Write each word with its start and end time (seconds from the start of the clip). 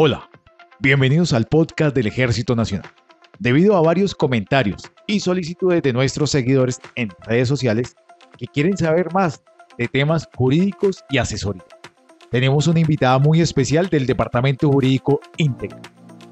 Hola, 0.00 0.30
bienvenidos 0.78 1.32
al 1.32 1.46
podcast 1.46 1.92
del 1.92 2.06
Ejército 2.06 2.54
Nacional. 2.54 2.88
Debido 3.40 3.76
a 3.76 3.80
varios 3.80 4.14
comentarios 4.14 4.80
y 5.08 5.18
solicitudes 5.18 5.82
de 5.82 5.92
nuestros 5.92 6.30
seguidores 6.30 6.80
en 6.94 7.08
redes 7.26 7.48
sociales 7.48 7.96
que 8.36 8.46
quieren 8.46 8.76
saber 8.76 9.12
más 9.12 9.42
de 9.76 9.88
temas 9.88 10.28
jurídicos 10.36 11.02
y 11.10 11.18
asesoría, 11.18 11.64
tenemos 12.30 12.68
una 12.68 12.78
invitada 12.78 13.18
muy 13.18 13.40
especial 13.40 13.88
del 13.88 14.06
Departamento 14.06 14.70
Jurídico 14.70 15.18
Íntegro. 15.36 15.80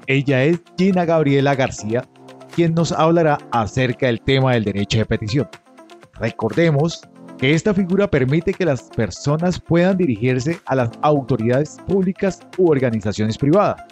Ella 0.05 0.45
es 0.45 0.61
Gina 0.77 1.03
Gabriela 1.03 1.53
García, 1.53 2.07
quien 2.55 2.73
nos 2.73 2.93
hablará 2.93 3.37
acerca 3.51 4.05
del 4.05 4.21
tema 4.21 4.53
del 4.53 4.63
derecho 4.63 4.99
de 4.99 5.05
petición. 5.07 5.49
Recordemos 6.13 7.01
que 7.37 7.53
esta 7.53 7.73
figura 7.73 8.07
permite 8.07 8.53
que 8.53 8.65
las 8.65 8.83
personas 8.83 9.59
puedan 9.59 9.97
dirigirse 9.97 10.59
a 10.65 10.75
las 10.75 10.89
autoridades 11.01 11.77
públicas 11.87 12.39
u 12.57 12.71
organizaciones 12.71 13.37
privadas, 13.37 13.83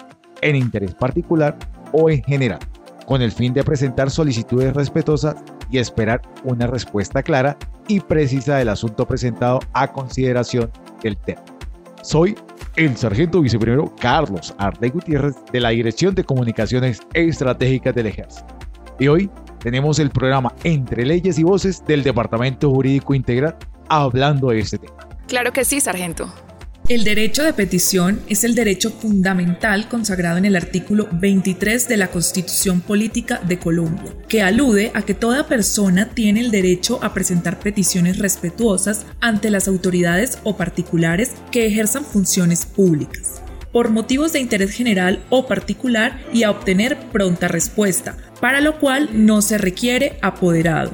en 0.41 0.55
interés 0.55 0.95
particular 0.95 1.57
o 1.91 2.09
en 2.09 2.23
general, 2.23 2.59
con 3.05 3.21
el 3.21 3.31
fin 3.31 3.53
de 3.53 3.63
presentar 3.63 4.09
solicitudes 4.09 4.73
respetuosas 4.73 5.35
y 5.69 5.77
esperar 5.77 6.21
una 6.43 6.67
respuesta 6.67 7.21
clara 7.21 7.57
y 7.87 7.99
precisa 7.99 8.57
del 8.57 8.69
asunto 8.69 9.07
presentado 9.07 9.59
a 9.73 9.91
consideración 9.91 10.71
del 11.03 11.17
tema. 11.17 11.43
Soy 12.01 12.35
el 12.75 12.97
sargento 12.97 13.41
viceprimero 13.41 13.93
Carlos 13.99 14.53
Arde 14.57 14.89
Gutiérrez 14.89 15.35
de 15.51 15.59
la 15.59 15.69
Dirección 15.69 16.13
de 16.13 16.23
Comunicaciones 16.23 16.99
Estratégicas 17.13 17.95
del 17.95 18.07
Ejército. 18.07 18.45
Y 18.99 19.07
hoy 19.07 19.29
tenemos 19.65 19.97
el 19.97 20.11
programa 20.11 20.53
Entre 20.63 21.07
Leyes 21.07 21.39
y 21.39 21.43
Voces 21.43 21.83
del 21.87 22.03
Departamento 22.03 22.69
Jurídico 22.69 23.15
Integral 23.15 23.55
hablando 23.89 24.49
de 24.49 24.59
este 24.59 24.77
tema. 24.77 24.93
Claro 25.27 25.53
que 25.53 25.65
sí, 25.65 25.81
sargento. 25.81 26.31
El 26.87 27.03
derecho 27.03 27.41
de 27.41 27.51
petición 27.51 28.21
es 28.29 28.43
el 28.43 28.53
derecho 28.53 28.91
fundamental 28.91 29.89
consagrado 29.89 30.37
en 30.37 30.45
el 30.45 30.55
artículo 30.55 31.07
23 31.11 31.87
de 31.87 31.97
la 31.97 32.09
Constitución 32.09 32.81
Política 32.81 33.41
de 33.43 33.57
Colombia, 33.57 34.13
que 34.27 34.43
alude 34.43 34.91
a 34.93 35.01
que 35.01 35.15
toda 35.15 35.47
persona 35.47 36.09
tiene 36.13 36.41
el 36.41 36.51
derecho 36.51 36.99
a 37.01 37.15
presentar 37.15 37.57
peticiones 37.57 38.19
respetuosas 38.19 39.07
ante 39.19 39.49
las 39.49 39.67
autoridades 39.67 40.37
o 40.43 40.57
particulares 40.57 41.31
que 41.51 41.65
ejerzan 41.65 42.05
funciones 42.05 42.67
públicas 42.67 43.41
por 43.75 43.89
motivos 43.89 44.31
de 44.31 44.39
interés 44.39 44.71
general 44.71 45.21
o 45.29 45.47
particular 45.47 46.17
y 46.31 46.43
a 46.43 46.51
obtener 46.51 46.97
pronta 47.11 47.49
respuesta, 47.49 48.15
para 48.39 48.61
lo 48.61 48.79
cual 48.79 49.09
no 49.11 49.41
se 49.41 49.57
requiere 49.57 50.17
apoderado. 50.21 50.93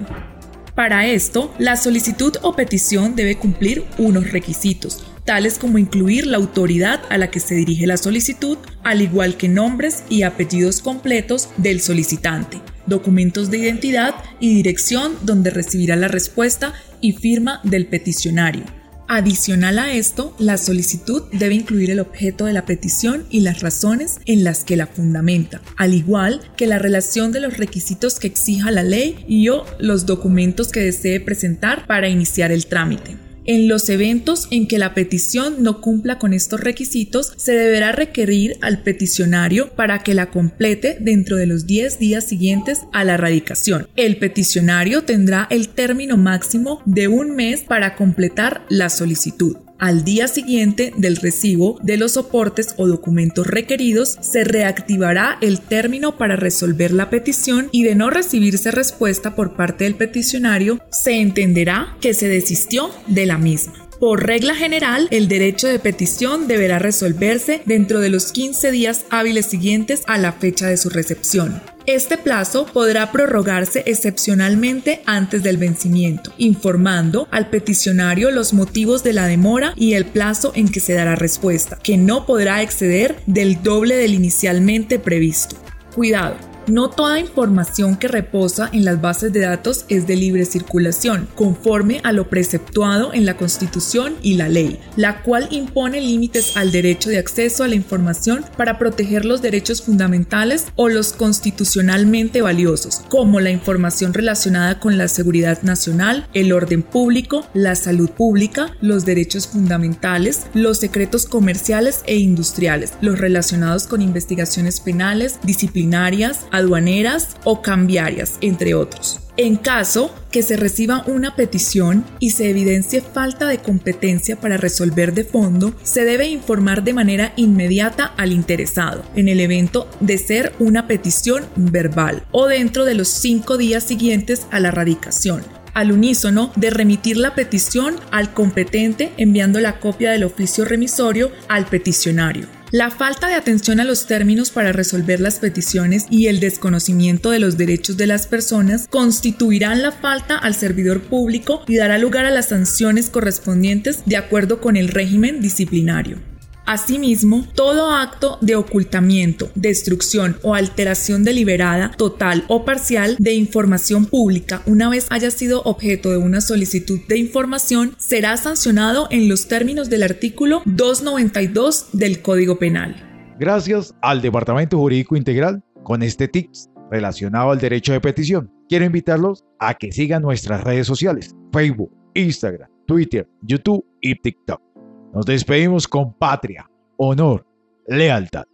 Para 0.73 1.05
esto, 1.05 1.53
la 1.59 1.75
solicitud 1.75 2.37
o 2.41 2.55
petición 2.55 3.15
debe 3.15 3.35
cumplir 3.35 3.83
unos 3.99 4.31
requisitos, 4.31 5.03
tales 5.25 5.59
como 5.59 5.77
incluir 5.77 6.25
la 6.25 6.37
autoridad 6.37 7.01
a 7.11 7.19
la 7.19 7.29
que 7.29 7.39
se 7.39 7.53
dirige 7.53 7.85
la 7.85 7.97
solicitud, 7.97 8.57
al 8.81 9.03
igual 9.03 9.37
que 9.37 9.47
nombres 9.47 10.03
y 10.09 10.23
apellidos 10.23 10.81
completos 10.81 11.49
del 11.57 11.81
solicitante, 11.81 12.63
documentos 12.87 13.51
de 13.51 13.59
identidad 13.59 14.15
y 14.39 14.55
dirección 14.55 15.11
donde 15.21 15.51
recibirá 15.51 15.95
la 15.95 16.07
respuesta 16.07 16.73
y 16.99 17.11
firma 17.11 17.61
del 17.63 17.85
peticionario 17.85 18.80
Adicional 19.13 19.77
a 19.77 19.91
esto, 19.91 20.33
la 20.39 20.55
solicitud 20.55 21.23
debe 21.33 21.53
incluir 21.53 21.91
el 21.91 21.99
objeto 21.99 22.45
de 22.45 22.53
la 22.53 22.65
petición 22.65 23.25
y 23.29 23.41
las 23.41 23.59
razones 23.59 24.21
en 24.25 24.45
las 24.45 24.63
que 24.63 24.77
la 24.77 24.87
fundamenta, 24.87 25.59
al 25.75 25.93
igual 25.93 26.39
que 26.55 26.65
la 26.65 26.79
relación 26.79 27.33
de 27.33 27.41
los 27.41 27.57
requisitos 27.57 28.19
que 28.19 28.27
exija 28.27 28.71
la 28.71 28.83
ley 28.83 29.25
y 29.27 29.49
o 29.49 29.65
los 29.79 30.05
documentos 30.05 30.69
que 30.69 30.79
desee 30.79 31.19
presentar 31.19 31.87
para 31.87 32.07
iniciar 32.07 32.53
el 32.53 32.67
trámite. 32.67 33.17
En 33.51 33.67
los 33.67 33.89
eventos 33.89 34.47
en 34.49 34.65
que 34.65 34.77
la 34.77 34.93
petición 34.93 35.61
no 35.61 35.81
cumpla 35.81 36.19
con 36.19 36.31
estos 36.31 36.61
requisitos, 36.61 37.33
se 37.35 37.51
deberá 37.51 37.91
requerir 37.91 38.55
al 38.61 38.81
peticionario 38.81 39.75
para 39.75 40.03
que 40.03 40.13
la 40.13 40.29
complete 40.29 40.95
dentro 41.01 41.35
de 41.35 41.47
los 41.47 41.67
10 41.67 41.99
días 41.99 42.23
siguientes 42.23 42.83
a 42.93 43.03
la 43.03 43.17
radicación. 43.17 43.89
El 43.97 44.15
peticionario 44.15 45.03
tendrá 45.03 45.47
el 45.49 45.67
término 45.67 46.15
máximo 46.15 46.81
de 46.85 47.09
un 47.09 47.35
mes 47.35 47.63
para 47.63 47.97
completar 47.97 48.65
la 48.69 48.89
solicitud. 48.89 49.57
Al 49.81 50.03
día 50.03 50.27
siguiente 50.27 50.93
del 50.95 51.15
recibo 51.15 51.79
de 51.81 51.97
los 51.97 52.11
soportes 52.11 52.75
o 52.77 52.85
documentos 52.85 53.47
requeridos, 53.47 54.15
se 54.21 54.43
reactivará 54.43 55.39
el 55.41 55.59
término 55.59 56.19
para 56.19 56.35
resolver 56.35 56.91
la 56.91 57.09
petición 57.09 57.67
y 57.71 57.81
de 57.81 57.95
no 57.95 58.11
recibirse 58.11 58.69
respuesta 58.69 59.33
por 59.33 59.55
parte 59.55 59.85
del 59.85 59.95
peticionario, 59.95 60.79
se 60.91 61.19
entenderá 61.19 61.97
que 61.99 62.13
se 62.13 62.27
desistió 62.27 62.91
de 63.07 63.25
la 63.25 63.39
misma. 63.39 63.73
Por 63.99 64.23
regla 64.23 64.53
general, 64.53 65.07
el 65.09 65.27
derecho 65.27 65.67
de 65.67 65.79
petición 65.79 66.47
deberá 66.47 66.77
resolverse 66.77 67.63
dentro 67.65 67.99
de 67.99 68.09
los 68.09 68.31
15 68.31 68.69
días 68.69 69.05
hábiles 69.09 69.47
siguientes 69.47 70.03
a 70.05 70.19
la 70.19 70.31
fecha 70.33 70.67
de 70.67 70.77
su 70.77 70.89
recepción. 70.89 71.59
Este 71.93 72.17
plazo 72.17 72.67
podrá 72.67 73.11
prorrogarse 73.11 73.83
excepcionalmente 73.85 75.01
antes 75.05 75.43
del 75.43 75.57
vencimiento, 75.57 76.31
informando 76.37 77.27
al 77.31 77.49
peticionario 77.49 78.31
los 78.31 78.53
motivos 78.53 79.03
de 79.03 79.11
la 79.11 79.27
demora 79.27 79.73
y 79.75 79.95
el 79.95 80.05
plazo 80.05 80.53
en 80.55 80.69
que 80.69 80.79
se 80.79 80.93
dará 80.93 81.15
respuesta, 81.15 81.77
que 81.83 81.97
no 81.97 82.25
podrá 82.25 82.61
exceder 82.61 83.17
del 83.25 83.61
doble 83.61 83.97
del 83.97 84.13
inicialmente 84.13 84.99
previsto. 84.99 85.57
Cuidado, 85.93 86.37
no 86.67 86.89
toda 86.89 87.19
información 87.19 87.97
que 87.97 88.07
reposa 88.07 88.69
en 88.73 88.85
las 88.85 89.01
bases 89.01 89.33
de 89.33 89.41
datos 89.41 89.85
es 89.89 90.07
de 90.07 90.15
libre 90.15 90.45
circulación, 90.45 91.27
conforme 91.35 92.01
a 92.03 92.11
lo 92.11 92.29
preceptuado 92.29 93.13
en 93.13 93.25
la 93.25 93.37
Constitución 93.37 94.15
y 94.21 94.35
la 94.35 94.49
ley, 94.49 94.79
la 94.95 95.21
cual 95.23 95.47
impone 95.51 96.01
límites 96.01 96.57
al 96.57 96.71
derecho 96.71 97.09
de 97.09 97.17
acceso 97.17 97.63
a 97.63 97.67
la 97.67 97.75
información 97.75 98.45
para 98.57 98.77
proteger 98.77 99.25
los 99.25 99.41
derechos 99.41 99.81
fundamentales 99.81 100.67
o 100.75 100.89
los 100.89 101.13
constitucionalmente 101.13 102.41
valiosos, 102.41 103.01
como 103.09 103.39
la 103.39 103.49
información 103.49 104.13
relacionada 104.13 104.79
con 104.79 104.97
la 104.97 105.07
seguridad 105.07 105.61
nacional, 105.63 106.27
el 106.33 106.51
orden 106.53 106.83
público, 106.83 107.45
la 107.53 107.75
salud 107.75 108.09
pública, 108.09 108.75
los 108.81 109.05
derechos 109.05 109.47
fundamentales, 109.47 110.47
los 110.53 110.79
secretos 110.79 111.25
comerciales 111.25 112.01
e 112.05 112.17
industriales, 112.17 112.93
los 113.01 113.19
relacionados 113.19 113.87
con 113.87 114.01
investigaciones 114.01 114.79
penales, 114.79 115.39
disciplinarias, 115.43 116.41
aduaneras 116.51 117.37
o 117.43 117.61
cambiarias, 117.61 118.37
entre 118.41 118.73
otros. 118.73 119.19
En 119.37 119.55
caso 119.55 120.13
que 120.29 120.43
se 120.43 120.57
reciba 120.57 121.03
una 121.07 121.35
petición 121.35 122.03
y 122.19 122.31
se 122.31 122.49
evidencie 122.49 123.01
falta 123.01 123.47
de 123.47 123.59
competencia 123.59 124.35
para 124.39 124.57
resolver 124.57 125.13
de 125.13 125.23
fondo, 125.23 125.73
se 125.83 126.05
debe 126.05 126.27
informar 126.27 126.83
de 126.83 126.93
manera 126.93 127.33
inmediata 127.37 128.13
al 128.17 128.33
interesado, 128.33 129.03
en 129.15 129.29
el 129.29 129.39
evento 129.39 129.89
de 129.99 130.17
ser 130.17 130.53
una 130.59 130.87
petición 130.87 131.45
verbal 131.55 132.23
o 132.31 132.47
dentro 132.47 132.85
de 132.85 132.95
los 132.95 133.07
cinco 133.07 133.57
días 133.57 133.83
siguientes 133.83 134.47
a 134.51 134.59
la 134.59 134.71
radicación 134.71 135.43
al 135.73 135.91
unísono 135.91 136.51
de 136.55 136.69
remitir 136.69 137.17
la 137.17 137.33
petición 137.33 137.95
al 138.11 138.33
competente 138.33 139.13
enviando 139.17 139.61
la 139.61 139.79
copia 139.79 140.11
del 140.11 140.25
oficio 140.25 140.65
remisorio 140.65 141.31
al 141.47 141.65
peticionario. 141.65 142.60
La 142.71 142.89
falta 142.89 143.27
de 143.27 143.33
atención 143.33 143.81
a 143.81 143.83
los 143.83 144.07
términos 144.07 144.49
para 144.49 144.71
resolver 144.71 145.19
las 145.19 145.39
peticiones 145.39 146.05
y 146.09 146.27
el 146.27 146.39
desconocimiento 146.39 147.29
de 147.31 147.39
los 147.39 147.57
derechos 147.57 147.97
de 147.97 148.07
las 148.07 148.27
personas 148.27 148.87
constituirán 148.89 149.81
la 149.81 149.91
falta 149.91 150.37
al 150.37 150.55
servidor 150.55 151.01
público 151.01 151.63
y 151.67 151.75
dará 151.75 151.97
lugar 151.97 152.23
a 152.23 152.31
las 152.31 152.47
sanciones 152.47 153.09
correspondientes 153.09 154.03
de 154.05 154.15
acuerdo 154.15 154.61
con 154.61 154.77
el 154.77 154.87
régimen 154.87 155.41
disciplinario. 155.41 156.30
Asimismo, 156.65 157.45
todo 157.55 157.91
acto 157.91 158.37
de 158.41 158.55
ocultamiento, 158.55 159.49
destrucción 159.55 160.37
o 160.43 160.55
alteración 160.55 161.23
deliberada, 161.23 161.91
total 161.97 162.45
o 162.47 162.65
parcial 162.65 163.15
de 163.19 163.33
información 163.33 164.05
pública 164.05 164.61
una 164.65 164.89
vez 164.89 165.07
haya 165.09 165.31
sido 165.31 165.61
objeto 165.63 166.11
de 166.11 166.17
una 166.17 166.41
solicitud 166.41 166.99
de 167.07 167.17
información 167.17 167.95
será 167.97 168.37
sancionado 168.37 169.07
en 169.11 169.27
los 169.27 169.47
términos 169.47 169.89
del 169.89 170.03
artículo 170.03 170.61
292 170.65 171.87
del 171.93 172.21
Código 172.21 172.59
Penal. 172.59 172.95
Gracias 173.39 173.95
al 174.01 174.21
Departamento 174.21 174.77
Jurídico 174.77 175.15
Integral 175.15 175.63
con 175.83 176.03
este 176.03 176.27
tips 176.27 176.69
relacionado 176.91 177.51
al 177.51 177.59
derecho 177.59 177.93
de 177.93 178.01
petición. 178.01 178.51
Quiero 178.69 178.85
invitarlos 178.85 179.43
a 179.59 179.73
que 179.73 179.91
sigan 179.91 180.21
nuestras 180.21 180.63
redes 180.63 180.87
sociales, 180.87 181.35
Facebook, 181.51 181.91
Instagram, 182.13 182.69
Twitter, 182.85 183.27
YouTube 183.41 183.85
y 184.01 184.15
TikTok. 184.15 184.70
Nos 185.13 185.25
despedimos 185.25 185.87
con 185.87 186.13
patria, 186.13 186.69
honor, 186.97 187.45
lealtad. 187.87 188.45